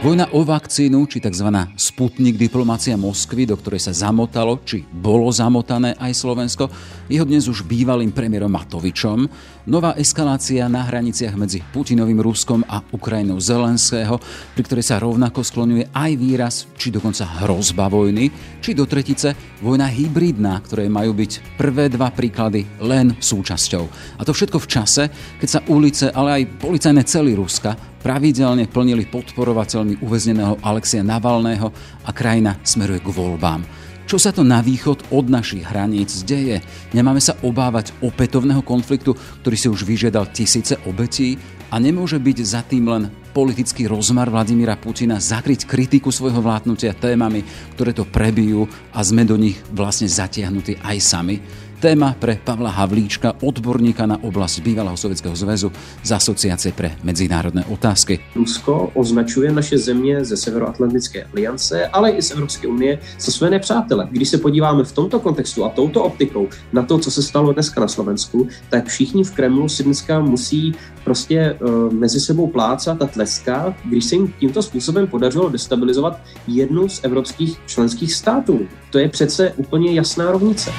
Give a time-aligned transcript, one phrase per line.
[0.00, 1.44] Vojna o vakcínu, či tzv.
[1.76, 6.72] sputnik diplomácia Moskvy, do ktorej sa zamotalo, či bolo zamotané aj Slovensko,
[7.04, 9.28] jeho dnes už bývalým premiérom Matovičom.
[9.68, 14.16] Nová eskalácia na hraniciach medzi Putinovým Ruskom a Ukrajinou Zelenského,
[14.56, 18.32] pri ktorej sa rovnako skloňuje aj výraz, či dokonca hrozba vojny,
[18.64, 24.16] či do tretice vojna hybridná, ktoré majú byť prvé dva príklady len súčasťou.
[24.16, 29.06] A to všetko v čase, keď sa ulice, ale aj policajné celý Ruska pravidelne plnili
[29.06, 31.68] podporovateľmi uväzneného Alexia Navalného
[32.04, 33.62] a krajina smeruje k voľbám.
[34.10, 36.58] Čo sa to na východ od našich hraníc deje?
[36.90, 41.38] Nemáme sa obávať opätovného konfliktu, ktorý si už vyžiadal tisíce obetí
[41.70, 47.46] a nemôže byť za tým len politický rozmar Vladimíra Putina zakryť kritiku svojho vládnutia témami,
[47.78, 51.38] ktoré to prebijú a sme do nich vlastne zatiahnutí aj sami.
[51.80, 55.72] Téma pre Pavla Havlíčka, odborníka na oblasť bývalého Sovětského zväzu
[56.04, 58.20] z Asociace pre medzinárodné otázky.
[58.36, 64.08] Rusko označuje naše země ze Severoatlantické aliance, ale i z Evropské unie za své nepřátele.
[64.10, 67.80] Když se podíváme v tomto kontextu a touto optikou na to, co se stalo dneska
[67.80, 70.74] na Slovensku, tak všichni v Kremlu si dneska musí
[71.04, 76.88] prostě uh, mezi sebou plácat a tleskat, když se jim tímto způsobem podařilo destabilizovat jednu
[76.88, 78.60] z evropských členských států.
[78.90, 80.70] To je přece úplně jasná rovnice.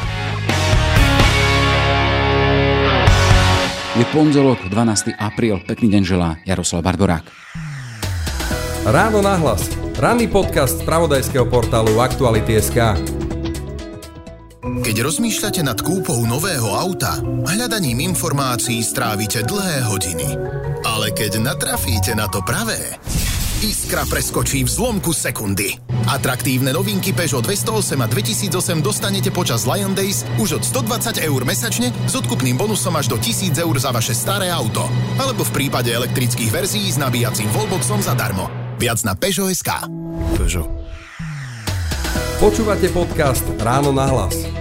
[3.92, 5.20] Je pondelok, 12.
[5.20, 5.60] apríl.
[5.68, 7.28] Pekný deň želá Jaroslav Barborák.
[8.88, 9.68] Ráno nahlas.
[10.00, 12.80] Ranný podcast z pravodajského portálu Aktuality.sk
[14.64, 20.40] Keď rozmýšľate nad kúpou nového auta, hľadaním informácií strávite dlhé hodiny.
[20.88, 22.96] Ale keď natrafíte na to pravé,
[23.62, 25.78] Iskra preskočí v zlomku sekundy.
[26.10, 31.94] Atraktívne novinky Peugeot 208 a 2008 dostanete počas Lion Days už od 120 eur mesačne
[32.10, 34.90] s odkupným bonusom až do 1000 eur za vaše staré auto.
[35.22, 38.50] Alebo v prípade elektrických verzií s nabíjacím wallboxom zadarmo.
[38.82, 39.70] Viac na Peugeot.sk.
[40.42, 40.66] Peugeot.
[42.42, 44.61] Počúvate podcast Ráno na hlas.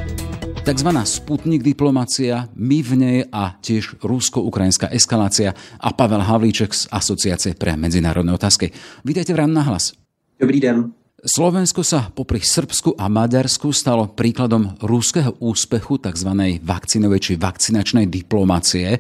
[0.70, 5.50] Takzvaná sputnik diplomácia, my v nej a tiež rusko-ukrajinská eskalácia
[5.82, 8.70] a Pavel Havlíček z Asociácie pre medzinárodné otázky.
[9.02, 9.98] Vítajte v Rán na hlas.
[10.38, 10.94] Dobrý den.
[11.26, 16.30] Slovensko sa popri Srbsku a Maďarsku stalo príkladom ruského úspechu tzv.
[16.62, 18.94] vakcinovej či vakcinačnej diplomácie.
[18.94, 18.98] E,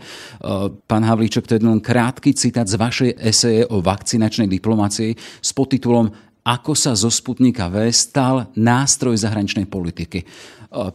[0.90, 6.10] pán Havlíček, to je len krátky citát z vašej eseje o vakcinačnej diplomácii s podtitulom
[6.40, 10.26] Ako sa zo Sputnika V stal nástroj zahraničnej politiky.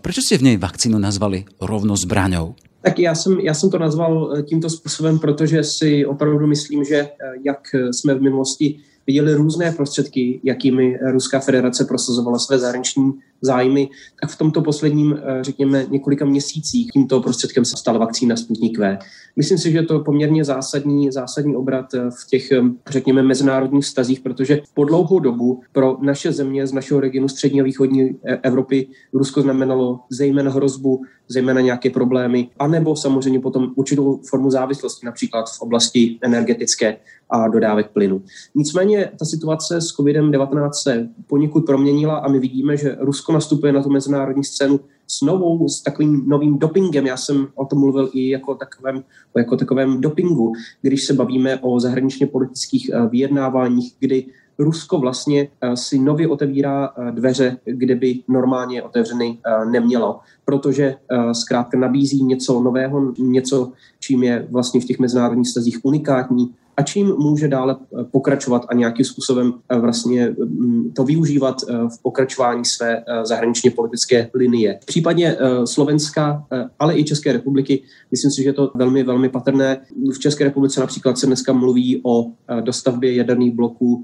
[0.02, 2.56] Proč jste v něj vakcínu nazvali rovno zbraňou?
[2.82, 6.96] Tak já jsem, já jsem to nazval eh, tímto způsobem, protože si opravdu myslím, že
[6.96, 7.10] eh,
[7.46, 7.60] jak
[7.92, 13.90] jsme v minulosti viděli různé prostředky, jakými Ruská federace prosazovala své zahraniční zájmy,
[14.22, 18.98] tak v tomto posledním, eh, řekněme, několika měsících tímto prostředkem se stala vakcína Sputnik V.
[19.36, 23.86] Myslím si, že to je poměrně zásadní, zásadní obrat eh, v těch, eh, řekněme, mezinárodních
[23.86, 28.88] stazích, protože po dlouhou dobu pro naše země z našeho regionu střední a východní Evropy
[29.14, 35.62] Rusko znamenalo zejména hrozbu, zejména nějaké problémy, anebo samozřejmě potom určitou formu závislosti, například v
[35.62, 36.98] oblasti energetické
[37.30, 38.22] a dodávek plynu.
[38.56, 43.84] Nicméně ta situace s COVID-19 se poněkud proměnila a my vidíme, že Rusko nastupuje na
[43.84, 47.06] tu mezinárodní scénu s novou, s takovým novým dopingem.
[47.06, 49.04] Já jsem o tom mluvil i jako takovém,
[49.38, 54.26] jako takovém dopingu, když se bavíme o zahraničně politických eh, vyjednáváních, kdy
[54.60, 59.38] Rusko vlastně eh, si nově otevírá eh, dveře, kde by normálně otevřeny
[59.72, 60.96] nemělo, protože
[61.32, 67.08] zkrátka nabízí něco nového, něco, čím je vlastně v těch mezinárodních stazích unikátní, a čím
[67.08, 72.66] může dále eh, pokračovat a nějakým způsobem eh, vlastně mm, to využívat eh, v pokračování
[72.66, 74.80] své zahraničně politické linie.
[74.84, 76.46] V případě Slovenska,
[76.80, 79.78] ale i České republiky, myslím si, že je to velmi, velmi patrné.
[80.14, 82.32] V České republice například se dneska mluví o
[82.62, 84.04] dostavbě jaderných bloků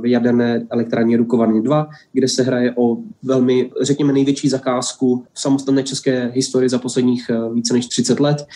[0.00, 5.82] v jaderné elektrárně Dukovany 2, kde se hraje o velmi, řekněme, největší zakázku v samostatné
[5.82, 8.46] české historii za posledních více než 30 let.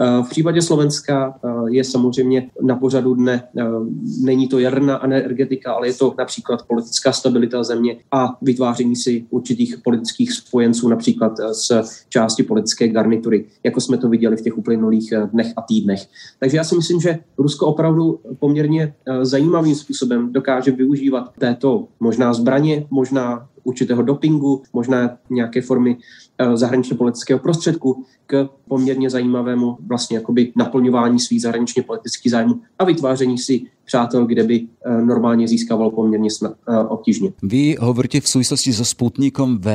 [0.00, 3.64] Eh, v případě Slovenska eh, je samozřejmě na pořadu dne, eh,
[4.20, 9.78] není to jaderná energetika, ale je to například politická stabilita země a vytváření si určitých
[9.84, 15.52] politických spojenců, například z části politické garnitury, jako jsme to viděli v těch uplynulých dnech
[15.56, 16.00] a týdnech.
[16.40, 22.86] Takže já si myslím, že Rusko opravdu poměrně zajímavým způsobem dokáže využívat této možná zbraně,
[22.90, 25.96] možná určitého dopingu, možná nějaké formy
[26.38, 32.84] eh, zahraničně politického prostředku k poměrně zajímavému vlastně jakoby naplňování svých zahraničně politických zájmů a
[32.84, 37.32] vytváření si přátel, kde by eh, normálně získával poměrně snad, eh, obtížně.
[37.42, 39.68] Vy hovoríte v souvislosti so Sputnikom V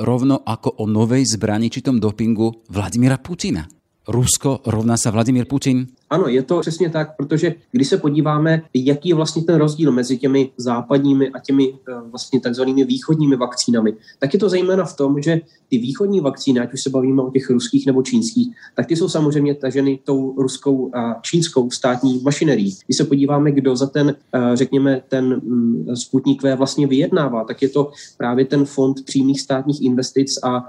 [0.00, 3.66] rovno jako o novej zbrani či tom dopingu Vladimíra Putina.
[4.04, 5.88] Rusko rovná sa Vladimír Putin?
[6.10, 10.18] Ano, je to přesně tak, protože když se podíváme, jaký je vlastně ten rozdíl mezi
[10.18, 15.22] těmi západními a těmi eh, vlastně takzvanými východními vakcínami, tak je to zejména v tom,
[15.22, 18.96] že ty východní vakcíny, ať už se bavíme o těch ruských nebo čínských, tak ty
[18.96, 22.76] jsou samozřejmě taženy tou ruskou a čínskou státní mašinerií.
[22.86, 27.62] Když se podíváme, kdo za ten, eh, řekněme, ten mm, Sputnik V vlastně vyjednává, tak
[27.62, 30.64] je to právě ten fond přímých státních investic a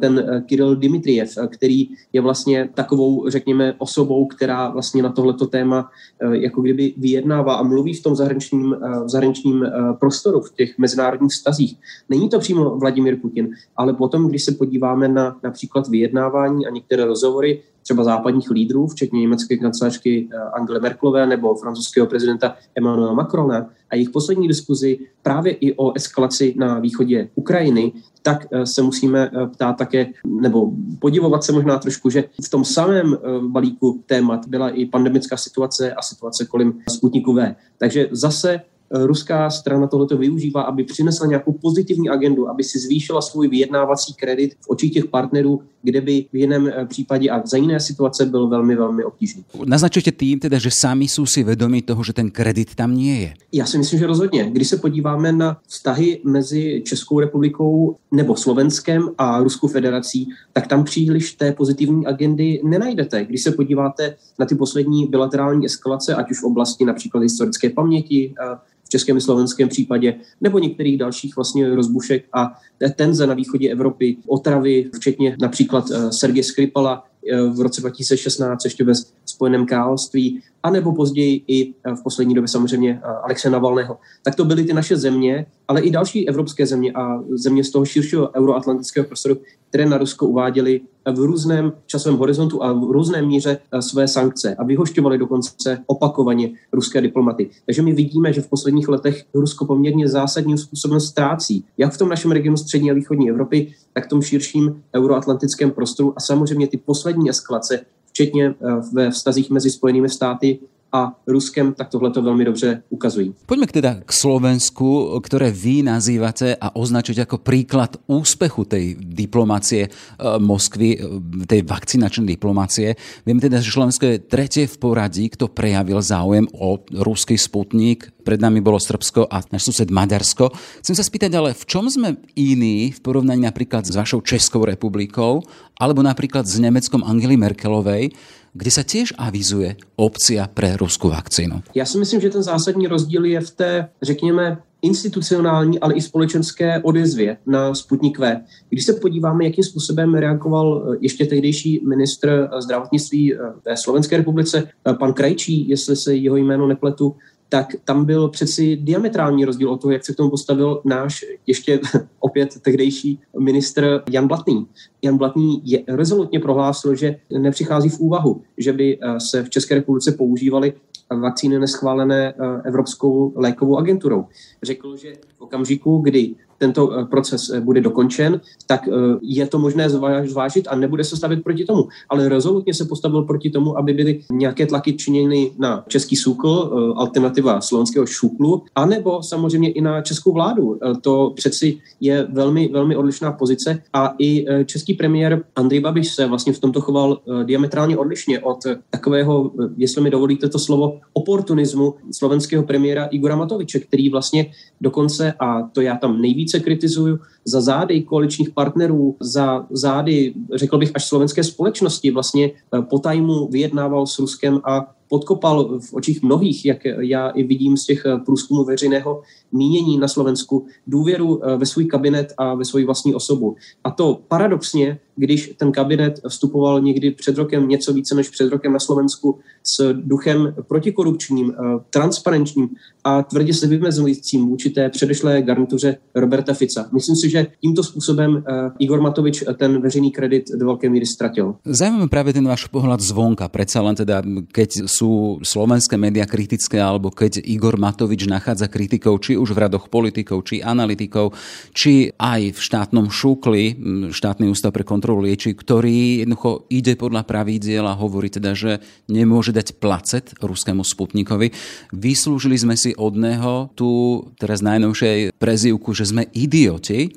[0.00, 5.46] ten eh, Kirill Dimitriev, eh, který je vlastně takovou, řekněme, osobou, která vlastně na tohleto
[5.46, 5.90] téma
[6.32, 9.66] jako kdyby vyjednává a mluví v tom zahraničním, v zahraničním
[10.00, 11.76] prostoru, v těch mezinárodních stazích.
[12.08, 17.04] Není to přímo Vladimir Putin, ale potom, když se podíváme na například vyjednávání a některé
[17.04, 23.94] rozhovory třeba západních lídrů, včetně německé kancelářky Angely Merkelové nebo francouzského prezidenta Emmanuela Macrona a
[23.94, 27.92] jejich poslední diskuzi právě i o eskalaci na východě Ukrajiny,
[28.22, 32.64] tak eh, se musíme eh, ptát také, nebo podivovat se možná trošku, že v tom
[32.64, 37.54] samém eh, balíku témat byla i pandemická situace a situace kolem Sputniku V.
[37.78, 38.60] Takže zase
[38.90, 44.54] ruská strana tohleto využívá, aby přinesla nějakou pozitivní agendu, aby si zvýšila svůj vyjednávací kredit
[44.60, 48.48] v očích těch partnerů, kde by v jiném eh, případě a za jiné situace byl
[48.48, 49.44] velmi, velmi obtížný.
[49.64, 53.34] Naznačujete tým teda, že sami jsou si vědomí toho, že ten kredit tam nie je?
[53.52, 54.50] Já si myslím, že rozhodně.
[54.50, 60.84] Když se podíváme na vztahy mezi Českou republikou nebo Slovenskem a Ruskou federací, tak tam
[60.84, 63.24] příliš té pozitivní agendy nenajdete.
[63.24, 68.34] Když se podíváte na ty poslední bilaterální eskalace, ať už v oblasti například historické paměti,
[68.40, 68.56] eh,
[68.90, 72.58] českém i slovenském případě, nebo některých dalších vlastně rozbušek a
[72.96, 78.84] tenze na východě Evropy, otravy, včetně například uh, Sergeje Skripala uh, v roce 2016 ještě
[78.84, 78.92] ve
[79.40, 83.98] Spojeném království, anebo později i uh, v poslední době samozřejmě Alexe Navalného.
[84.22, 87.84] Tak to byly ty naše země, ale i další evropské země a země z toho
[87.84, 89.36] širšího euroatlantického prostoru,
[89.68, 90.80] které na Rusko uváděly
[91.12, 96.50] v různém časovém horizontu a v různém míře eh, své sankce a vyhošťovali dokonce opakovaně
[96.72, 97.50] ruské diplomaty.
[97.66, 102.08] Takže my vidíme, že v posledních letech Rusko poměrně zásadním způsobem ztrácí, jak v tom
[102.08, 106.76] našem regionu střední a východní Evropy, tak v tom širším euroatlantickém prostoru a samozřejmě ty
[106.76, 108.54] poslední eskalace, včetně eh,
[108.92, 110.58] ve vztazích mezi Spojenými státy
[110.92, 113.34] a Ruskem, tak tohle to velmi dobře ukazují.
[113.46, 119.88] Pojďme k teda k Slovensku, které vy nazýváte a označujete jako příklad úspěchu tej diplomacie
[119.88, 122.96] eh, Moskvy, eh, tej vakcinačnej diplomacie.
[123.26, 128.10] Víme teda, že Slovensko je tretie v poradí, kto prejavil záujem o ruský sputnik.
[128.20, 130.52] Pred nami bolo Srbsko a náš sused Maďarsko.
[130.84, 135.42] Chcem sa spýtať, ale v čom sme iní v porovnaní napríklad s vašou Českou republikou
[135.80, 138.12] alebo napríklad s Nemeckom Angely Merkelovej,
[138.52, 141.62] kde se těž avizuje opcia pre ruskou vakcínu.
[141.74, 146.82] Já si myslím, že ten zásadní rozdíl je v té, řekněme, institucionální, ale i společenské
[146.82, 148.40] odezvě na Sputnik V.
[148.68, 154.68] Když se podíváme, jakým způsobem reagoval eh, ještě tehdejší ministr eh, zdravotnictví ve Slovenské republice,
[154.88, 157.16] eh, pan Krajčí, jestli se jeho jméno nepletu,
[157.50, 161.80] tak tam byl přeci diametrální rozdíl od toho, jak se k tomu postavil náš ještě
[162.20, 164.66] opět tehdejší ministr Jan Blatný.
[165.02, 169.74] Jan Blatný je rezolutně prohlásil, že nepřichází v úvahu, že by eh, se v České
[169.74, 170.72] republice používaly
[171.20, 174.24] vakcíny neschválené eh, Evropskou lékovou agenturou.
[174.62, 178.92] Řekl, že v okamžiku, kdy tento eh, proces eh, bude dokončen, tak eh,
[179.22, 179.90] je to možné
[180.24, 181.88] zvážit a nebude se stavit proti tomu.
[182.08, 187.60] Ale rezolutně se postavil proti tomu, aby byly nějaké tlaky činěny na český SÚKL, alternativa
[187.60, 190.78] slovenského šuklu, anebo samozřejmě i na českou vládu.
[191.00, 196.52] To přeci je velmi, velmi odlišná pozice a i český premiér Andrej Babiš se vlastně
[196.52, 198.58] v tomto choval diametrálně odlišně od
[198.90, 204.46] takového, jestli mi dovolíte to slovo, oportunismu slovenského premiéra Igora Matoviče, který vlastně
[204.80, 210.78] dokonce, a to já tam nejvíc více kritizuju za zády koaličních partnerů, za zády, řekl
[210.78, 212.10] bych, až slovenské společnosti.
[212.10, 217.42] Vlastně eh, po tajmu vyjednával s Ruskem a podkopal v očích mnohých, jak já i
[217.42, 222.54] vidím z těch eh, průzkumů veřejného mínění na Slovensku, důvěru eh, ve svůj kabinet a
[222.54, 223.56] ve svoji vlastní osobu.
[223.84, 228.72] A to paradoxně, když ten kabinet vstupoval někdy před rokem, něco více než před rokem
[228.72, 232.68] na Slovensku, s duchem protikorupčním, eh, transparentním
[233.04, 236.88] a tvrdě se vymezujícím vůči té předešlé garnituře Roberta Fica.
[236.92, 238.44] Myslím si, že tímto způsobem
[238.78, 241.54] Igor Matovič ten veřejný kredit do velké míry ztratil.
[241.64, 243.48] Zajímavý právě ten váš pohled zvonka.
[243.48, 249.40] Predsa len teda, keď sú slovenské média kritické, alebo keď Igor Matovič nachádza kritikov, či
[249.40, 251.32] už v radoch politikov, či analytikov,
[251.72, 253.80] či aj v štátnom šúkli,
[254.12, 259.56] štátny ústav pre kontrolu lieči, ktorý jednoducho ide podľa pravidiel a hovorí teda, že nemôže
[259.56, 261.48] dať placet ruskému Sputnikovi.
[261.96, 267.08] Vyslúžili sme si od neho tu teraz najnovšej prezivku, že sme idioti.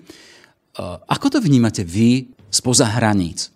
[1.11, 3.51] Ako to vnímate vy spoza hraníc?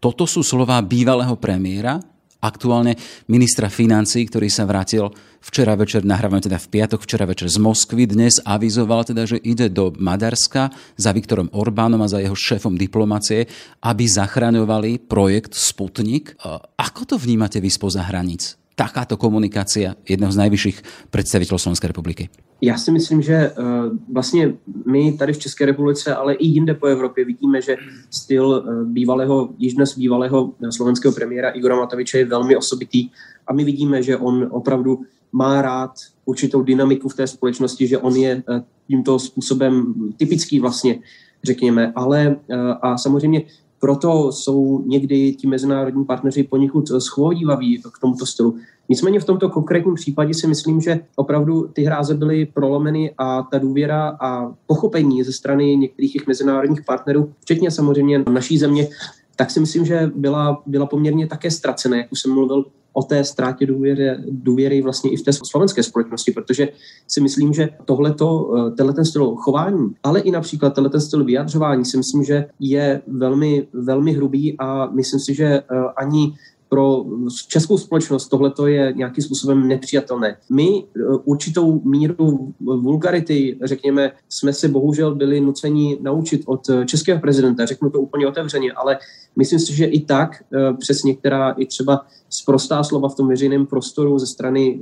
[0.00, 1.96] Toto sú slova bývalého premiéra,
[2.44, 3.00] aktuálne
[3.32, 5.08] ministra financí, ktorý sa vrátil
[5.40, 9.72] včera večer, nahrávame teda v piatok, včera večer z Moskvy, dnes avizoval teda, že ide
[9.72, 10.68] do Maďarska
[11.00, 13.48] za Viktorom Orbánom a za jeho šéfom diplomacie,
[13.80, 16.36] aby zachraňovali projekt Sputnik.
[16.76, 18.59] Ako to vnímate vy spoza hraníc?
[18.80, 20.76] Takáto komunikácia jedného z najvyšších
[21.12, 22.32] predstaviteľov Slovenskej republiky.
[22.64, 23.64] Já si myslím, že uh,
[24.12, 24.52] vlastně
[24.86, 27.76] my tady v České republice, ale i jinde po Evropě vidíme, že
[28.10, 33.08] styl uh, bývalého, již dnes bývalého eh, slovenského premiéra Igora Matoviče je velmi osobitý
[33.46, 35.00] a my vidíme, že on opravdu
[35.32, 35.92] má rád
[36.24, 38.42] určitou dynamiku v té společnosti, že on je
[38.86, 40.98] tímto způsobem typický vlastně,
[41.44, 42.36] řekněme, ale
[42.82, 43.42] a samozřejmě
[43.80, 48.56] proto jsou někdy ti mezinárodní partneři poněkud schovývaví k tomuto stylu.
[48.88, 53.58] Nicméně v tomto konkrétním případě si myslím, že opravdu ty hráze byly prolomeny a ta
[53.58, 58.88] důvěra a pochopení ze strany některých těch mezinárodních partnerů, včetně samozřejmě naší země,
[59.36, 63.24] tak si myslím, že byla, byla poměrně také ztracená, jak už jsem mluvil o té
[63.24, 66.68] ztrátě důvěry, důvěry vlastně i v té slovenské společnosti, protože
[67.08, 71.24] si myslím, že tohleto, eh, tenhle ten styl chování, ale i například tenhle ten styl
[71.24, 75.62] vyjadřování si myslím, že je velmi, velmi hrubý a myslím si, že eh,
[75.96, 76.34] ani
[76.68, 77.04] pro
[77.48, 80.36] českou společnost tohle je nějakým způsobem nepřijatelné.
[80.50, 87.66] My eh, určitou míru vulgarity, řekněme, jsme se bohužel byli nuceni naučit od českého prezidenta,
[87.66, 88.98] řeknu to úplně otevřeně, ale
[89.36, 90.42] myslím si, že i tak
[90.78, 94.80] přes některá i třeba sprostá slova v tom veřejném prostoru ze strany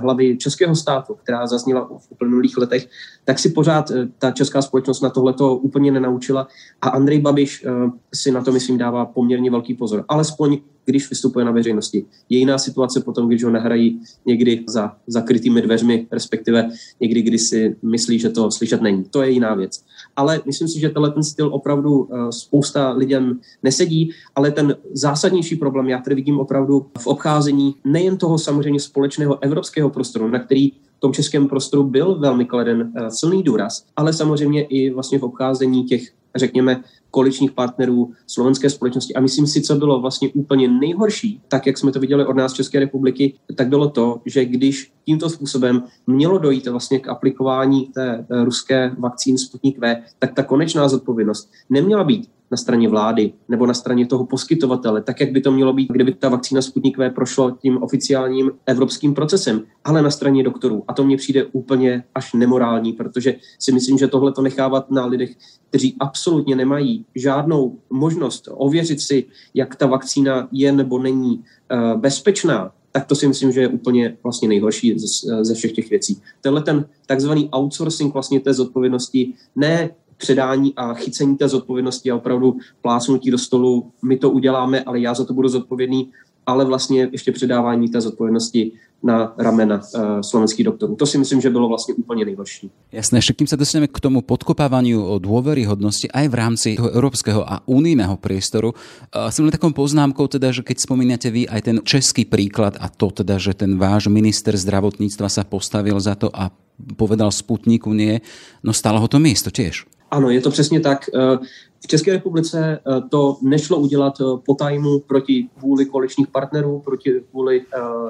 [0.00, 2.88] hlavy českého státu, která zazněla v uplynulých letech,
[3.24, 6.48] tak si pořád ta česká společnost na tohleto úplně nenaučila
[6.80, 7.66] a Andrej Babiš
[8.14, 10.04] si na to, myslím, dává poměrně velký pozor.
[10.08, 12.04] Alespoň když vystupuje na veřejnosti.
[12.28, 17.76] Je jiná situace potom, když ho nahrají někdy za zakrytými dveřmi, respektive někdy, kdy si
[17.82, 19.04] myslí, že to slyšet není.
[19.10, 19.84] To je jiná věc.
[20.16, 25.56] Ale myslím si, že tenhle ten styl opravdu eh, spousta lidem nesedí, ale ten zásadnější
[25.56, 30.70] problém já tady vidím opravdu v obcházení nejen toho samozřejmě společného evropského prostoru, na který
[30.70, 35.22] v tom českém prostoru byl velmi kleden eh, silný důraz, ale samozřejmě i vlastně v
[35.22, 36.02] obcházení těch,
[36.36, 39.14] řekněme, koaličních partnerů slovenské společnosti.
[39.14, 42.52] A myslím si, co bylo vlastně úplně nejhorší, tak jak jsme to viděli od nás
[42.52, 48.26] České republiky, tak bylo to, že když tímto způsobem mělo dojít vlastně k aplikování té
[48.30, 53.66] eh, ruské vakcíny Sputnik V, tak ta konečná zodpovědnost neměla být na straně vlády nebo
[53.66, 57.10] na straně toho poskytovatele, tak jak by to mělo být, kdyby ta vakcína Sputnik V
[57.10, 60.84] prošla tím oficiálním evropským procesem, ale na straně doktorů.
[60.88, 65.06] A to mně přijde úplně až nemorální, protože si myslím, že tohle to nechávat na
[65.06, 65.30] lidech,
[65.68, 69.24] kteří absolutně nemají žádnou možnost ověřit si,
[69.54, 74.16] jak ta vakcína je nebo není uh, bezpečná, tak to si myslím, že je úplně
[74.22, 76.20] vlastně nejhorší ze, ze všech těch věcí.
[76.40, 82.56] Tenhle ten takzvaný outsourcing vlastně té zodpovědnosti ne předání a chycení té zodpovědnosti a opravdu
[82.82, 86.10] plásnutí do stolu, my to uděláme, ale já za to budu zodpovědný,
[86.46, 88.72] ale vlastně ještě předávání té zodpovědnosti
[89.02, 90.96] na ramena uh, slovenských doktorů.
[90.96, 92.70] To si myslím, že bylo vlastně úplně nejhorší.
[92.92, 97.46] Jasné, však kým sa dostaneme k tomu podkopávaniu o dôveryhodnosti aj v rámci toho európskeho
[97.46, 102.26] a unijného priestoru, uh, len takou poznámkou teda, že keď spomínate vy aj ten český
[102.26, 106.50] príklad a to teda, že ten váš minister zdravotníctva sa postavil za to a
[106.98, 108.18] povedal Sputniku nie,
[108.66, 109.86] no stalo ho to miesto tiež.
[110.10, 111.10] Ano, je to přesně tak.
[111.14, 111.38] Eh,
[111.80, 117.20] v České republice eh, to nešlo udělat eh, po tajmu proti vůli koaličních partnerů, proti
[117.32, 117.64] vůli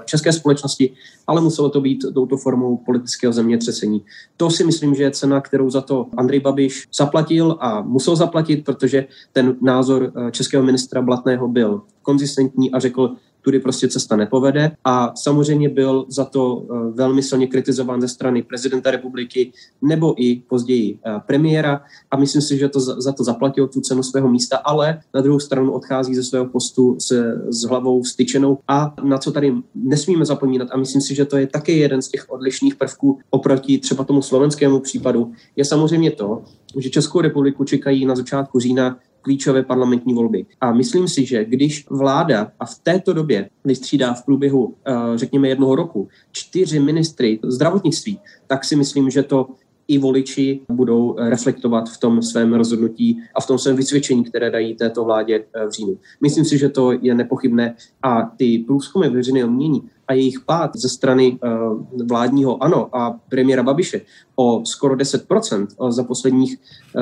[0.04, 0.92] české společnosti,
[1.26, 4.04] ale muselo to být touto formou politického zemětřesení.
[4.36, 8.64] To si myslím, že je cena, kterou za to Andrej Babiš zaplatil a musel zaplatit,
[8.64, 13.14] protože ten názor českého ministra Blatného byl konzistentní a řekl,
[13.48, 14.70] tudy prostě cesta nepovede.
[14.84, 19.52] A samozřejmě byl za to eh, velmi silně kritizován ze strany prezidenta republiky
[19.82, 24.02] nebo i později eh, premiéra a myslím si, že to za to zaplatil tu cenu
[24.02, 27.08] svého místa, ale na druhou stranu odchází ze svého postu s,
[27.48, 31.46] s hlavou styčenou a na co tady nesmíme zapomínat a myslím si, že to je
[31.46, 36.42] také jeden z těch odlišných prvků oproti třeba tomu slovenskému případu, je samozřejmě to,
[36.76, 40.46] že Českou republiku čekají na začátku října klíčové parlamentní volby.
[40.60, 45.48] A myslím si, že když vláda a v této době vystřídá v průběhu, eh, řekněme,
[45.48, 49.48] jednoho roku čtyři ministry zdravotnictví, tak si myslím, že to
[49.88, 54.74] i voliči budou reflektovat v tom svém rozhodnutí a v tom svém vysvědčení, které dají
[54.74, 55.98] této vládě eh, v říjnu.
[56.20, 60.88] Myslím si, že to je nepochybné a ty průzkumy veřejného mění a jejich pád ze
[60.88, 64.00] strany uh, vládního ANO a premiéra Babiše
[64.40, 66.56] o skoro 10% za posledních,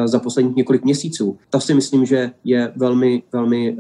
[0.05, 1.39] za posledních několik měsíců.
[1.51, 3.77] To si myslím, že je velmi, velmi,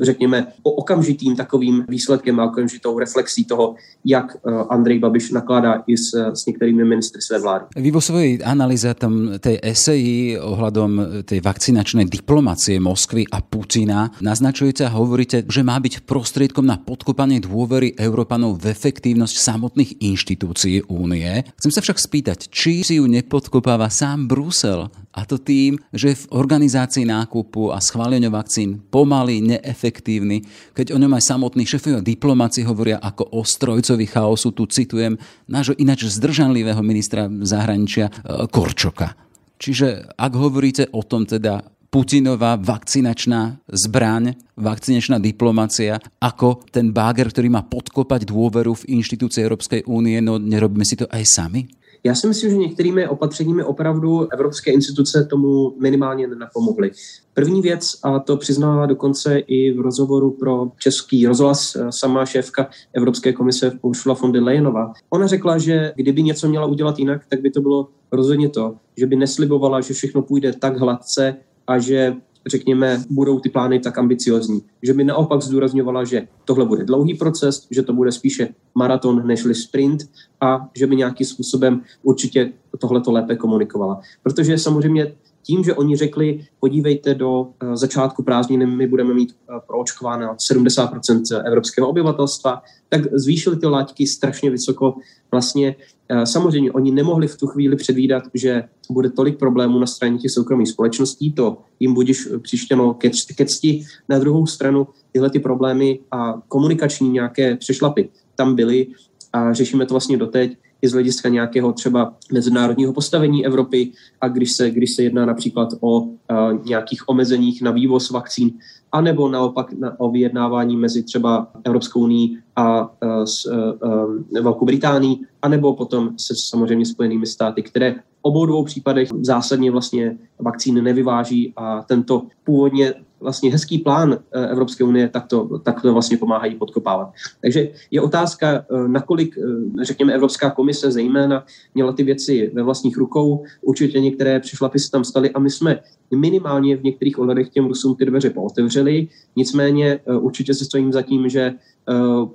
[0.00, 4.36] řekněme, o okamžitým takovým výsledkem a okamžitou reflexí toho, jak
[4.68, 7.64] Andrej Babiš nakládá i s, s některými ministry své vlády.
[7.76, 14.84] Vy vo svojej analýze tam tej eseji ohľadom tej vakcinačnej diplomacie Moskvy a Putina naznačujete
[14.84, 21.42] a hovoríte, že má byť prostriedkom na podkopanie dôvery Európanov v efektívnosť samotných inštitúcií únie.
[21.56, 24.92] Chcem sa však spýtať, či si ju nepodkopáva sám Brusel.
[25.16, 30.46] A to tým, že v organizácii nákupu a schválenia vakcín pomalý, neefektívny,
[30.76, 35.18] keď o ňom aj samotní šefovia diplomáci hovoria ako o strojcovi chaosu, tu citujem
[35.50, 39.18] nášho ináč zdržanlivého ministra zahraničia e, Korčoka.
[39.58, 47.48] Čiže ak hovoríte o tom teda Putinová vakcinačná zbraň, vakcinačná diplomacia, ako ten báger, ktorý
[47.48, 51.64] má podkopať dôveru v inštitúcie Európskej únie, no nerobíme si to aj sami?
[52.04, 56.90] Já si myslím, že některými opatřeními opravdu evropské instituce tomu minimálně nenapomohly.
[57.34, 62.68] První věc, a to přiznala dokonce i v rozhovoru pro český rozhlas eh, sama šéfka
[62.92, 64.92] Evropské komise Ursula von der Leyenová.
[65.10, 69.06] Ona řekla, že kdyby něco měla udělat jinak, tak by to bylo rozhodně to, že
[69.06, 71.36] by neslibovala, že všechno půjde tak hladce
[71.68, 74.62] a že řekněme, budou ty plány tak ambiciozní.
[74.82, 79.54] Že by naopak zdůrazňovala, že tohle bude dlouhý proces, že to bude spíše maraton nežli
[79.54, 80.10] sprint
[80.40, 84.00] a že by nějakým způsobem určitě tohle to lépe komunikovala.
[84.22, 85.14] Protože samozřejmě
[85.48, 91.42] tím, že oni řekli, podívejte do eh, začátku prázdniny, my budeme mít eh, proočkováno 70%
[91.46, 94.94] evropského obyvatelstva, tak zvýšili ty láťky strašně vysoko.
[95.30, 95.76] Vlastně
[96.08, 100.30] eh, samozřejmě oni nemohli v tu chvíli předvídat, že bude tolik problémů na straně těch
[100.30, 103.84] soukromých společností, to jim budeš přištěno ke, ke cti.
[104.08, 108.86] Na druhou stranu tyhle ty problémy a komunikační nějaké přešlapy tam byly
[109.32, 113.92] a řešíme to vlastně doteď i z hlediska nějakého třeba mezinárodního postavení Evropy.
[114.20, 116.16] A když se, když se jedná například o uh,
[116.64, 118.50] nějakých omezeních na vývoz vakcín,
[118.92, 125.26] anebo naopak na, o vyjednávání mezi třeba Evropskou unii a uh, s uh, Velkou Británií,
[125.42, 131.82] anebo potom se samozřejmě Spojenými státy, které obou dvou případech zásadně vlastně vakcíny nevyváží a
[131.82, 137.12] tento původně vlastně hezký plán eh, Evropské unie, tak to, tak to vlastně pomáhají podkopávat.
[137.42, 141.44] Takže je otázka, eh, nakolik, eh, řekněme, Evropská komise zejména
[141.74, 143.44] měla ty věci ve vlastních rukou.
[143.62, 145.80] Určitě některé přišlapy se tam staly a my jsme
[146.16, 149.08] minimálně v některých ohledech těm Rusům ty dveře pootevřeli.
[149.36, 151.54] Nicméně určitě se stojím za tím, že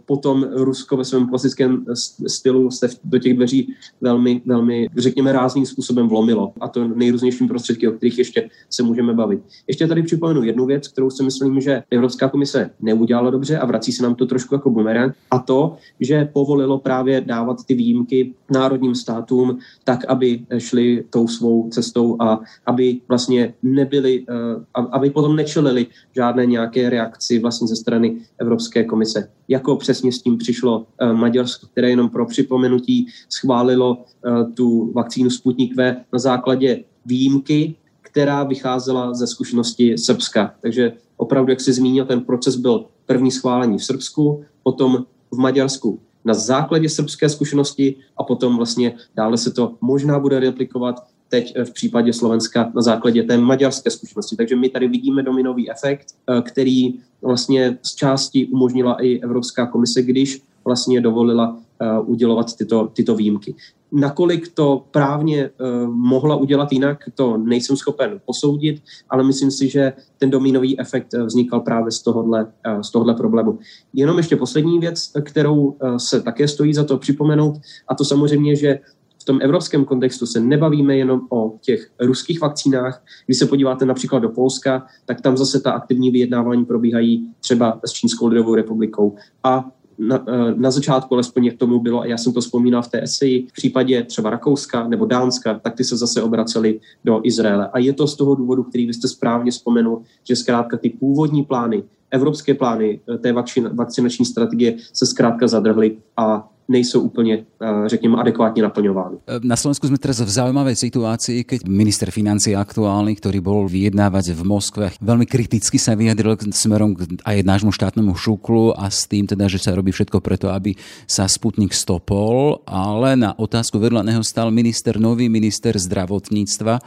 [0.05, 1.85] potom Rusko ve svém klasickém
[2.27, 6.53] stylu se do těch dveří velmi, velmi, řekněme, rázným způsobem vlomilo.
[6.59, 9.39] A to nejrůznějším prostředky, o kterých ještě se můžeme bavit.
[9.67, 13.91] Ještě tady připomenu jednu věc, kterou si myslím, že Evropská komise neudělala dobře a vrací
[13.91, 15.15] se nám to trošku jako bumerang.
[15.31, 21.69] A to, že povolilo právě dávat ty výjimky národním státům tak, aby šli tou svou
[21.69, 28.17] cestou a aby vlastně nebyli, eh, aby potom nečelili žádné nějaké reakci vlastně ze strany
[28.39, 34.45] Evropské komise jako přesně s tím přišlo eh, Maďarsko, které jenom pro připomenutí schválilo eh,
[34.53, 40.55] tu vakcínu Sputnik V na základě výjimky, která vycházela ze zkušenosti Srbska.
[40.61, 45.99] Takže opravdu, jak si zmínil, ten proces byl první schválení v Srbsku, potom v Maďarsku
[46.25, 50.95] na základě srbské zkušenosti a potom vlastně dále se to možná bude replikovat
[51.33, 54.35] teď v případě Slovenska na základě té maďarské zkušenosti.
[54.35, 60.01] Takže my tady vidíme dominový efekt, eh, který vlastně z části umožnila i Evropská komise,
[60.01, 63.55] když vlastně dovolila uh, udělovat tyto, tyto výjimky.
[63.91, 65.49] Nakolik to právně
[65.85, 71.59] mohla udělat jinak, to nejsem schopen posoudit, ale myslím si, že ten dominový efekt vznikal
[71.59, 72.47] právě z tohohle,
[72.81, 73.59] z tohohle problému.
[73.93, 78.79] Jenom ještě poslední věc, kterou se také stojí za to připomenout, a to samozřejmě, že
[79.23, 83.03] v tom evropském kontextu se nebavíme jenom o těch ruských vakcínách.
[83.25, 87.91] Když se podíváte například do Polska, tak tam zase ta aktivní vyjednávání probíhají třeba s
[87.91, 89.15] Čínskou lidovou republikou.
[89.43, 92.87] A na, eh, na začátku alespoň jak tomu bylo, a já jsem to vzpomínal v
[92.87, 97.69] té eseji, v případě třeba Rakouska nebo Dánska, tak ty se zase obraceli do Izraele.
[97.73, 101.43] A je to z toho důvodu, který vy jste správně vzpomenul, že zkrátka ty původní
[101.43, 103.33] plány, evropské plány eh, té
[103.73, 109.17] vakcinační strategie se zkrátka zadrhly a nejsou úplně, eh, řekněme, adekvátně naplňovány.
[109.43, 114.41] Na Slovensku sme teraz v zaujímavej situácii, keď minister financí aktuálny, ktorý bol vyjednávať v
[114.47, 116.95] Moskve, veľmi kriticky sa vyjadril smerom
[117.25, 120.75] aj nášmu štátnemu šuklu a s tým teda, že sa robí všetko preto, aby
[121.07, 126.79] sa Sputnik stopol, ale na otázku vedľa neho stal minister, nový minister zdravotníctva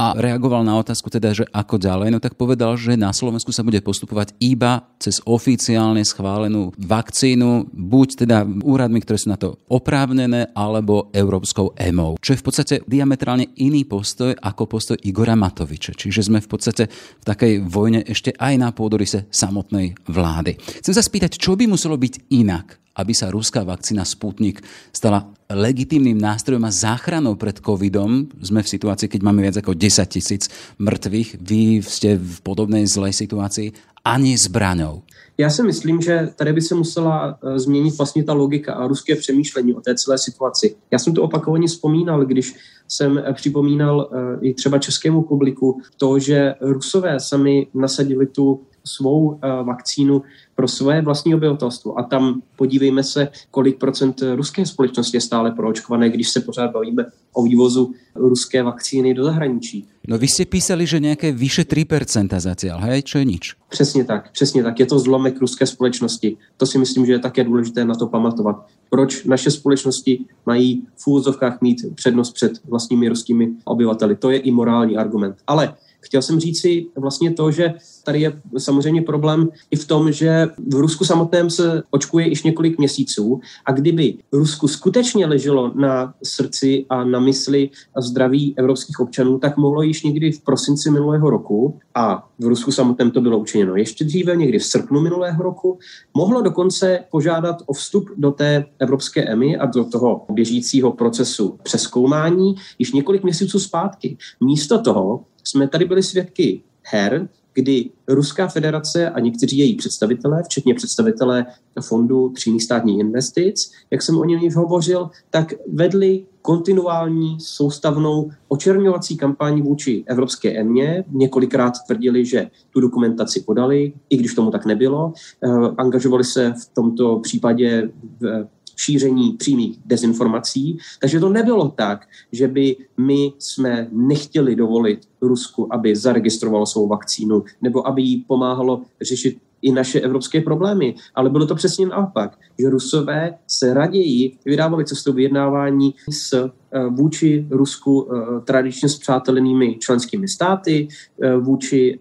[0.00, 3.60] a reagoval na otázku teda, že ako ďalej, no tak povedal, že na Slovensku sa
[3.60, 10.56] bude postupovať iba cez oficiálne schválenú vakcínu, buď teda úradmi, ktoré sú na to oprávnené,
[10.56, 12.16] alebo Európskou EMO.
[12.16, 15.92] Čo je v podstate diametrálne iný postoj ako postoj Igora Matoviča.
[15.92, 20.56] Čiže sme v podstate v takej vojne ešte aj na pôdorise samotnej vlády.
[20.80, 24.60] Chcem sa spýtať, čo by muselo byť inak, aby sa ruská vakcína Sputnik
[24.92, 28.28] stala legitímnym nástrojom a záchranou pred covidom.
[28.38, 30.46] Sme v situácii, keď máme viac ako 10 tisíc
[30.78, 31.40] mrtvých.
[31.42, 33.72] Vy ste v podobnej zlej situácii
[34.04, 35.02] ani zbraňou.
[35.38, 39.16] Já si myslím, že tady by se musela eh, změnit vlastně ta logika a ruské
[39.16, 40.76] přemýšlení o té celé situaci.
[40.90, 42.54] Já jsem to opakovaně vzpomínal, když
[42.88, 48.60] jsem eh, připomínal eh, i třeba českému publiku to, že Rusové sami nasadili tu
[48.94, 50.22] svou vakcínu
[50.54, 51.98] pro své vlastní obyvatelstvo.
[51.98, 57.04] A tam podívejme se, kolik procent ruské společnosti je stále proočkované, když se pořád bavíme
[57.32, 59.88] o vývozu ruské vakcíny do zahraničí.
[60.08, 63.44] No vy jste písali, že nějaké vyše 3% zatiaľ, hej, čo je nič?
[63.68, 64.80] Přesně tak, přesně tak.
[64.80, 66.36] Je to zlomek ruské společnosti.
[66.56, 68.66] To si myslím, že je také důležité na to pamatovat.
[68.90, 74.16] Proč naše společnosti mají v úvozovkách mít přednost před vlastními ruskými obyvateli.
[74.16, 75.36] To je i morální argument.
[75.46, 80.12] Ale Chtěl jsem říct si vlastně to, že tady je samozřejmě problém i v tom,
[80.12, 86.14] že v Rusku samotném se očkuje již několik měsíců a kdyby Rusku skutečně leželo na
[86.22, 91.30] srdci a na mysli a zdraví evropských občanů, tak mohlo již někdy v prosinci minulého
[91.30, 95.78] roku a v Rusku samotném to bylo učiněno ještě dříve, někdy v srpnu minulého roku,
[96.14, 102.54] mohlo dokonce požádat o vstup do té evropské EMI a do toho běžícího procesu přeskoumání
[102.78, 104.16] již několik měsíců zpátky.
[104.44, 110.74] Místo toho jsme tady byli svědky her, kdy Ruská federace a někteří její představitelé, včetně
[110.74, 111.46] představitelé
[111.80, 119.16] fondu přímých státních investic, jak jsem o něm již hovořil, tak vedli kontinuální soustavnou očerňovací
[119.16, 121.04] kampaň vůči Evropské emě.
[121.10, 125.12] Několikrát tvrdili, že tu dokumentaci podali, i když tomu tak nebylo.
[125.44, 128.46] Eh, angažovali se v tomto případě v
[128.80, 130.78] šíření přímých dezinformací.
[131.00, 137.44] Takže to nebylo tak, že by my jsme nechtěli dovolit Rusku, aby zaregistrovalo svou vakcínu
[137.62, 140.94] nebo aby jí pomáhalo řešit i naše evropské problémy.
[141.14, 146.50] Ale bylo to přesně naopak, že Rusové se raději vydávali cestou vyjednávání s
[146.88, 150.88] vůči Rusku eh, tradičně zpřátelenými členskými státy,
[151.22, 151.98] eh, vůči,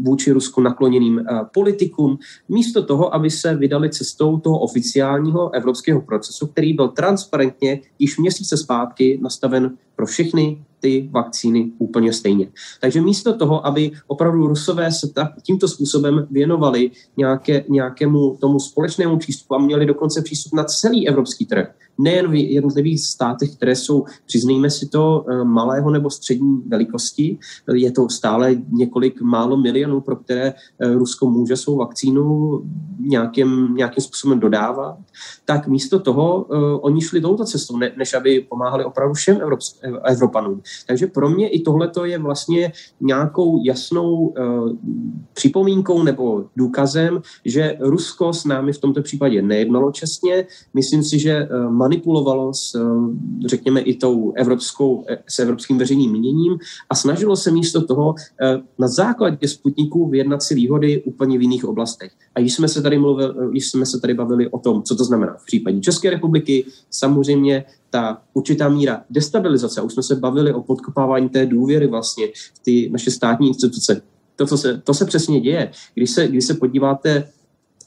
[0.00, 1.24] vůči Rusku nakloněným
[1.54, 8.18] politikům, místo toho, aby se vydali cestou toho oficiálního evropského procesu, který byl transparentně již
[8.18, 12.48] měsíce zpátky nastaven pro všechny ty vakcíny úplně stejně.
[12.80, 19.18] Takže místo toho, aby opravdu Rusové se tak, tímto způsobem věnovali nějaké, nějakému tomu společnému
[19.18, 24.04] přístupu a měli dokonce přístup na celý evropský trh, nejen v jednotlivých státech, které jsou,
[24.26, 27.38] přiznejme si to, eh, malého nebo střední velikosti.
[27.72, 32.62] Je to stále několik málo milionů, pro které eh, Rusko může svou vakcínu
[33.00, 34.98] nějakým, nějakým způsobem dodávat.
[35.44, 36.46] Tak místo toho
[36.80, 40.62] oni šli touto cestou, ne, než aby pomáhali opravdu všem Evrop- Evropanům.
[40.86, 44.34] Takže pro mě i tohle je vlastně nějakou jasnou
[45.34, 50.46] připomínkou nebo důkazem, že Rusko s námi v tomto případě nejednalo čestně.
[50.74, 56.58] Myslím si, že manipulovalo s, eh, řekněme, i tou evropskou, eh, s evropským veřejným míněním
[56.90, 61.64] a snažilo se místo toho eh, na základě Sputniku vyjednat si výhody úplně v jiných
[61.64, 62.12] oblastech.
[62.34, 65.04] A již jsme se tady, mluvili, již jsme se tady bavili o tom, co to
[65.04, 70.62] znamená v případě České republiky, samozřejmě ta určitá míra destabilizace, už jsme se bavili o
[70.62, 74.02] podkopávání té důvěry vlastně v ty naše státní instituce.
[74.36, 75.70] To, co se, to se přesně děje.
[75.94, 77.28] Když se, když se podíváte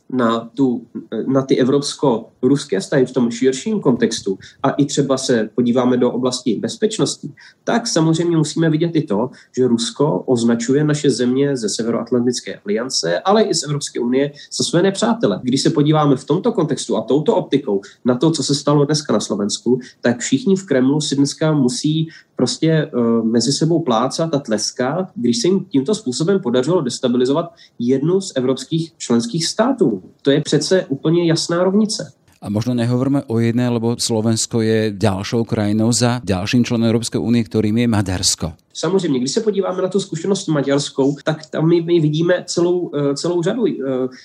[0.10, 0.86] na, tu,
[1.28, 6.56] na ty evropsko-ruské vztahy v tom širším kontextu a i třeba se podíváme do oblasti
[6.56, 7.32] bezpečnosti,
[7.64, 13.44] tak samozřejmě musíme vidět i to, že Rusko označuje naše země ze Severoatlantické aliance, ale
[13.44, 15.40] i z Evropské unie za své nepřátele.
[15.44, 19.14] Když se podíváme v tomto kontextu a touto optikou na to, co se stalo dneska
[19.14, 22.10] na Slovensku, tak všichni v Kremlu si dneska musí
[22.40, 28.22] prostě uh, mezi sebou plácat a tleskat, když se jim tímto způsobem podařilo destabilizovat jednu
[28.22, 30.04] z evropských členských států.
[30.22, 32.12] To je přece úplně jasná rovnice.
[32.40, 37.44] A možno nehovoríme o jedné, lebo Slovensko je ďalšou krajinou za ďalším členem Európskej únie,
[37.44, 38.56] ktorým je Maďarsko.
[38.80, 43.16] Samozřejmě, když se podíváme na tu zkušenost maďarskou, tak tam my, my vidíme celou, eh,
[43.16, 43.74] celou řadu eh,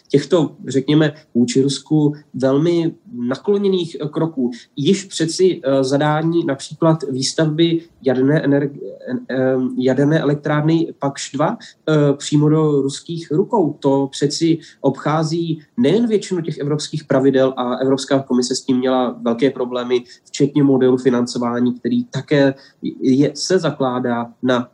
[0.09, 4.50] těchto, řekněme, vůči Rusku velmi nakloněných eh, kroků.
[4.77, 8.81] Již přeci zadání například výstavby jaderné, energi-
[9.79, 11.59] jaderné elektrárny PAKŠ 2
[12.16, 13.77] přímo do ruských rukou.
[13.81, 19.50] To přeci obchází nejen většinu těch evropských pravidel a Evropská komise s tím měla velké
[19.50, 22.54] problémy, včetně modelu financování, který také
[23.00, 24.68] je, se zakládá na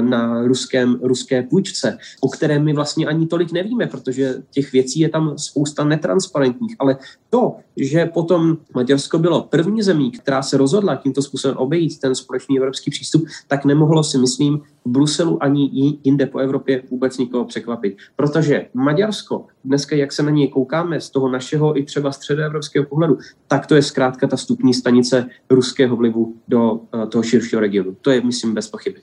[0.00, 5.08] na ruském, ruské půjčce, o které my vlastně ani tolik nevíme, protože těch věcí je
[5.08, 6.76] tam spousta netransparentních.
[6.78, 6.96] Ale
[7.30, 12.58] to, že potom Maďarsko bylo první zemí, která se rozhodla tímto způsobem obejít ten společný
[12.58, 15.70] evropský přístup, tak nemohlo si myslím v Bruselu ani
[16.04, 17.96] jinde po Evropě vůbec nikoho překvapit.
[18.16, 23.18] Protože Maďarsko, dneska jak se na něj koukáme z toho našeho i třeba středoevropského pohledu,
[23.48, 27.96] tak to je zkrátka ta stupní stanice ruského vlivu do uh, toho širšího regionu.
[28.00, 29.00] To je, myslím, bez pochyby.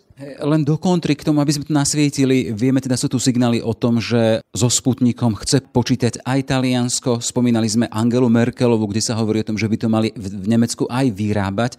[0.60, 3.72] Len do kontry k tomu, aby sme to nasvietili, vieme teda, sú tu signály o
[3.72, 7.24] tom, že so Sputnikom chce počítať aj Taliansko.
[7.24, 10.84] Spomínali sme Angelu Merkelovu, kde sa hovorí o tom, že by to mali v Nemecku
[10.92, 11.72] aj vyrábať.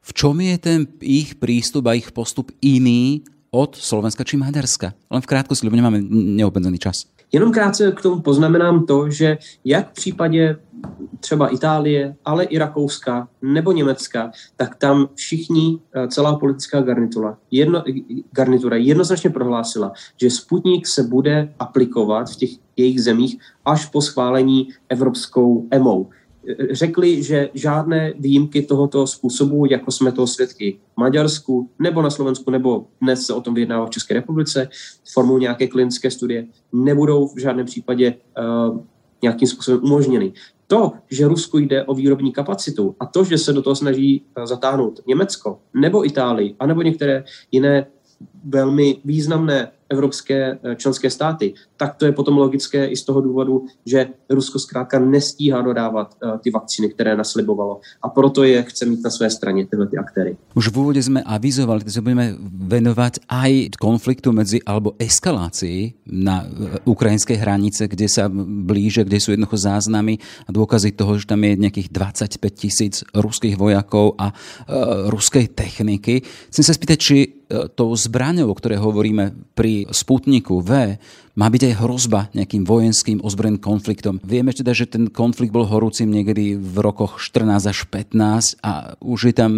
[0.00, 3.20] V čom je ten ich prístup a ich postup iný
[3.52, 4.96] od Slovenska či Maďarska?
[5.12, 6.00] Len v krátkosti, lebo nemáme
[6.40, 7.04] neobmedzený čas.
[7.32, 10.56] Jenom krátce k tomu poznamenám to, že jak v případě
[11.20, 17.84] třeba Itálie, ale i Rakouska nebo Německa, tak tam všichni, eh, celá politická garnitura, jedno,
[18.32, 24.68] garnitura jednoznačně prohlásila, že Sputnik se bude aplikovat v těch jejich zemích až po schválení
[24.88, 26.10] evropskou EMou
[26.70, 32.50] řekli, že žádné výjimky tohoto způsobu, jako jsme toho svědky v Maďarsku nebo na Slovensku,
[32.50, 34.68] nebo dnes se o tom vyjednává v České republice,
[35.12, 38.80] formou nějaké klinické studie, nebudou v žádném případě uh,
[39.22, 40.32] nějakým způsobem umožněny.
[40.66, 44.44] To, že Rusku jde o výrobní kapacitu a to, že se do toho snaží uh,
[44.46, 47.86] zatáhnout Německo nebo Itálii, anebo některé jiné
[48.44, 53.66] velmi významné evropské eh, členské státy, tak to je potom logické i z toho důvodu,
[53.86, 57.80] že Rusko zkrátka nestíhá dodávat uh, ty vakcíny, které naslibovalo.
[58.02, 60.36] A proto je chce mít na své straně tyhle ty aktéry.
[60.54, 66.78] Už v úvode jsme avizovali, že budeme venovat aj konfliktu mezi, alebo eskalácii na eh,
[66.84, 71.56] ukrajinské hranice, kde se blíže, kde jsou jednoducho záznamy a důkazy toho, že tam je
[71.56, 76.22] nějakých 25 tisíc ruských vojakov a uh, ruskej techniky.
[76.48, 77.42] Chcem se spýtať, či
[77.74, 77.96] tou
[78.32, 80.96] zbraňou, o které hovoríme pri Sputniku V
[81.36, 84.20] má byť aj hrozba nejakým vojenským ozbrojeným konfliktom.
[84.24, 89.32] Vieme teda, že ten konflikt bol horúcim niekedy v rokoch 14 až 15 a už
[89.32, 89.52] je tam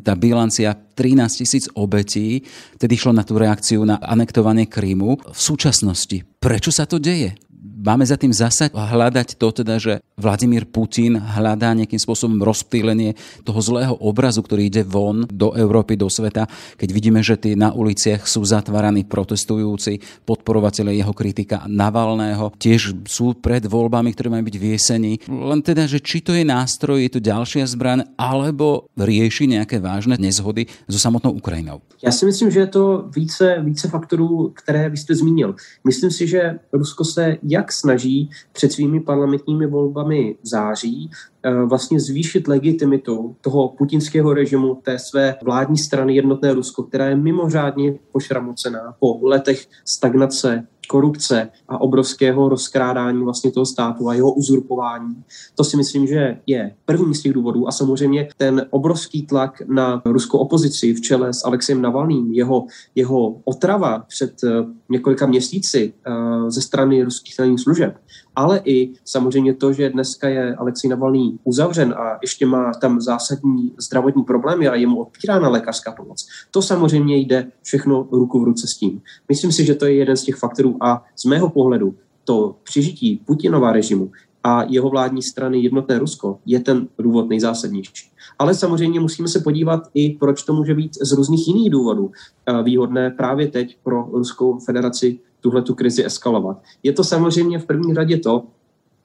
[0.00, 2.44] tá bilancia 13 tisíc obetí,
[2.80, 5.20] tedy šlo na tú reakciu na anektovanie Krymu.
[5.20, 7.36] V súčasnosti, prečo sa to deje?
[7.84, 13.12] Máme za tým zase hľadať to teda, že Vladimír Putin hľadá nejakým spôsobom rozptýlenie
[13.44, 16.48] toho zlého obrazu, ktorý ide von do Európy, do sveta,
[16.80, 23.36] keď vidíme, že tí na uliciach sú zatváraní protestujúci, podporovateľe jeho kritika Navalného, tiež sú
[23.36, 25.12] pred voľbami, ktoré majú byť v jeseni.
[25.28, 30.16] Len teda, že či to je nástroj, je to ďalšia zbraň, alebo rieši nejaké vážne
[30.16, 31.82] nezhody so samotnou Ukrajinou.
[32.04, 35.54] Já si myslím, že je to více, více faktorů, které vy jste zmínil.
[35.84, 41.10] Myslím si, že Rusko se jak snaží před svými parlamentními volbami v září
[41.42, 47.16] eh, vlastně zvýšit legitimitu toho putinského režimu, té své vládní strany Jednotné Rusko, která je
[47.16, 55.24] mimořádně pošramocená po letech stagnace korupce a obrovského rozkrádání vlastně toho státu a jeho uzurpování.
[55.54, 60.02] To si myslím, že je první z těch důvodů a samozřejmě ten obrovský tlak na
[60.04, 64.48] ruskou opozici v čele s Alexem Navalným, jeho, jeho otrava před eh,
[64.88, 67.98] několika měsíci uh, ze strany ruských tajných služeb,
[68.36, 73.72] ale i samozřejmě to, že dneska je Alexej Navalný uzavřen a ještě má tam zásadní
[73.78, 76.26] zdravotní problémy a je mu odpírána lékařská pomoc.
[76.50, 79.00] To samozřejmě jde všechno ruku v ruce s tím.
[79.28, 81.94] Myslím si, že to je jeden z těch faktorů a z mého pohledu
[82.24, 84.10] to přežití Putinova režimu
[84.44, 88.10] a jeho vládní strany Jednotné Rusko je ten důvod nejzásadnější.
[88.38, 92.10] Ale samozřejmě musíme se podívat i, proč to může být z různých jiných důvodů
[92.46, 96.62] eh, výhodné právě teď pro Ruskou federaci tuhle tu krizi eskalovat.
[96.82, 98.44] Je to samozřejmě v první řadě to,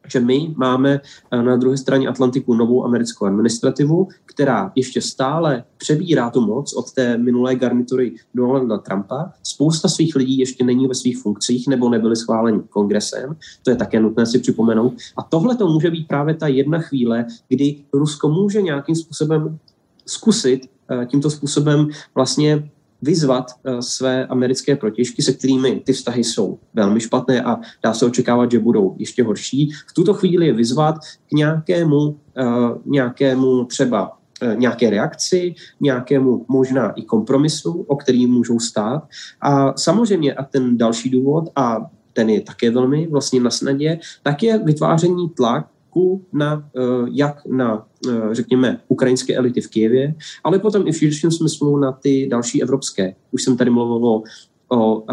[0.08, 6.30] že my máme eh, na druhé straně Atlantiku novou americkou administrativu, která ještě stále přebírá
[6.30, 9.32] tu moc od té minulé garnitury Donalda Trumpa.
[9.43, 13.36] Spousta svých lidí ještě není ve svých funkcích nebo nebyly schváleni kongresem.
[13.63, 14.93] To je také nutné si připomenout.
[15.17, 19.60] A tohle to může být právě ta jedna chvíle, kdy Rusko může nějakým způsobem
[20.06, 22.69] zkusit eh, tímto způsobem vlastně
[23.01, 28.05] vyzvat eh, své americké protěžky, se kterými ty vztahy jsou velmi špatné a dá se
[28.05, 29.71] očekávat, že budou ještě horší.
[29.88, 30.95] V tuto chvíli je vyzvat
[31.29, 32.43] k nějakému, eh,
[32.85, 39.07] nějakému třeba eh, nějaké reakci, nějakému možná i kompromisu, o který můžou stát.
[39.41, 41.77] A samozřejmě a ten další důvod, a
[42.13, 47.45] ten je také velmi vlastně na snadě, tak je vytváření tlak tlaku na, eh, jak
[47.45, 52.28] na, eh, řekněme, ukrajinské elity v Kijevě, ale potom i v širším smyslu na ty
[52.32, 53.15] další evropské.
[53.32, 54.23] Už jsem tady mluvil o
[54.71, 55.04] o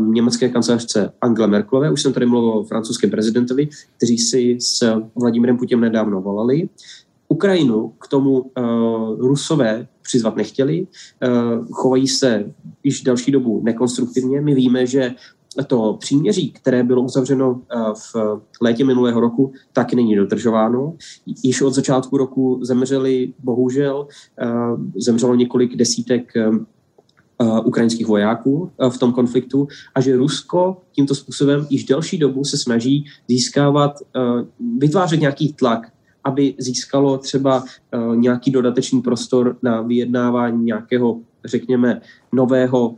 [0.00, 5.56] německé kancelářce Angele Merkelové, už jsem tady mluvil o francouzském prezidentovi, kteří si s Vladimírem
[5.56, 6.68] Putinem nedávno volali.
[7.28, 12.52] Ukrajinu k tomu uh, Rusové přizvat nechtěli, uh, chovají se
[12.84, 14.40] již další dobu nekonstruktivně.
[14.40, 15.14] My víme, že
[15.66, 17.60] to příměří, které bylo uzavřeno
[17.94, 20.96] v létě minulého roku, tak není dodržováno.
[21.42, 24.06] Již od začátku roku zemřeli, bohužel,
[24.96, 26.32] zemřelo několik desítek
[27.64, 33.04] ukrajinských vojáků v tom konfliktu a že Rusko tímto způsobem již delší dobu se snaží
[33.28, 33.92] získávat,
[34.78, 35.92] vytvářet nějaký tlak
[36.24, 37.64] aby získalo třeba
[38.14, 42.00] nějaký dodatečný prostor na vyjednávání nějakého, řekněme,
[42.32, 42.94] nového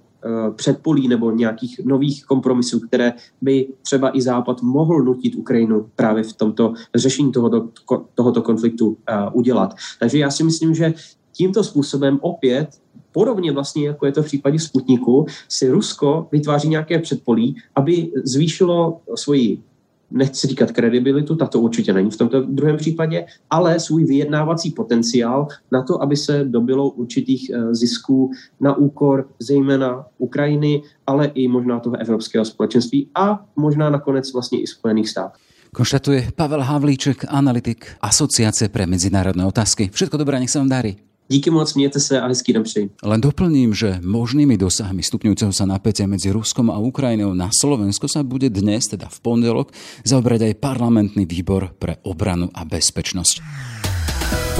[0.56, 6.32] předpolí nebo nějakých nových kompromisů, které by třeba i Západ mohl nutit Ukrajinu právě v
[6.32, 7.68] tomto řešení tohoto,
[8.14, 8.96] tohoto konfliktu
[9.32, 9.74] udělat.
[10.00, 10.94] Takže já si myslím, že
[11.32, 12.68] tímto způsobem opět
[13.12, 19.00] podobně vlastně, jako je to v případě Sputniku, si Rusko vytváří nějaké předpolí, aby zvýšilo
[19.14, 19.62] svoji
[20.12, 25.82] nechci říkat kredibilitu, tato určitě není v tomto druhém případě, ale svůj vyjednávací potenciál na
[25.82, 31.96] to, aby se dobilo určitých eh, zisků na úkor zejména Ukrajiny, ale i možná toho
[32.00, 35.38] evropského společenství a možná nakonec vlastně i Spojených států.
[35.74, 39.88] Konštatuje Pavel Havlíček, analytik Asociace pre medzinárodné otázky.
[39.88, 41.11] Všetko dobré, nech sa vám darí.
[41.32, 42.90] Díky moc, mějte se a hezký den přeji.
[43.02, 48.20] Len doplním, že možnými dosahmi stupňujúceho sa napätia medzi Ruskom a Ukrajinou na Slovensko sa
[48.20, 49.72] bude dnes, teda v pondelok,
[50.04, 53.40] zaobrať aj parlamentný výbor pre obranu a bezpečnosť.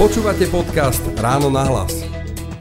[0.01, 1.93] Počúvate podcast Ráno na hlas.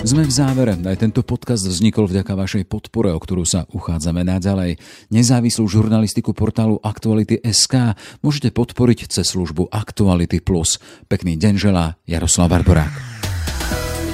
[0.04, 0.76] Sme v závere.
[0.76, 4.76] Aj tento podcast vznikol vďaka vašej podpore, o ktorú sa uchádzame naďalej.
[5.08, 10.44] Nezávislú žurnalistiku portálu Aktuality.sk môžete podporiť cez službu Aktuality+.
[11.08, 13.22] Pekný deň želá Jaroslav Barborák.